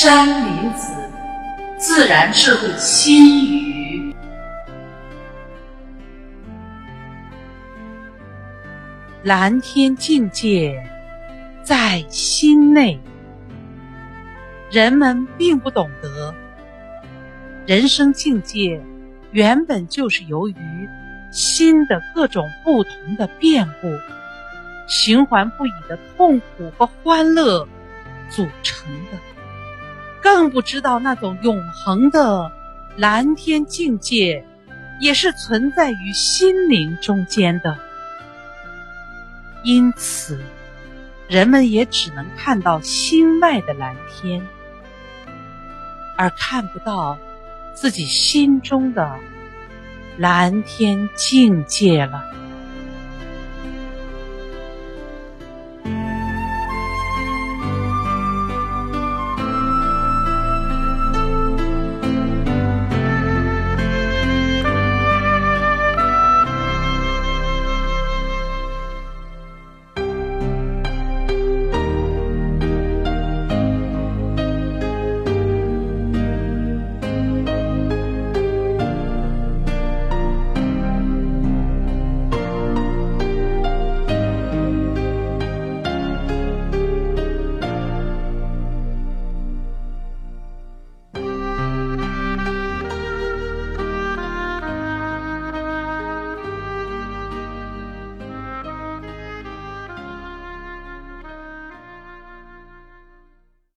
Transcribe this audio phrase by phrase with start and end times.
[0.00, 0.92] 山林子，
[1.76, 4.14] 自然智慧心语。
[9.24, 10.80] 蓝天境界
[11.64, 13.00] 在心内。
[14.70, 16.32] 人们并不懂得，
[17.66, 18.80] 人生境界
[19.32, 20.54] 原本就是由于
[21.32, 23.88] 心的各种不同的变故，
[24.86, 27.66] 循环不已的痛苦和欢乐
[28.30, 29.18] 组成的，
[30.22, 32.52] 更不知道那种永恒的
[32.96, 34.44] 蓝天境界
[35.00, 37.78] 也是存在于心灵中间的。
[39.62, 40.38] 因此，
[41.28, 44.46] 人们也只能看到心外的蓝天。
[46.16, 47.16] 而看不到
[47.74, 49.20] 自己心中的
[50.16, 52.37] 蓝天境界了。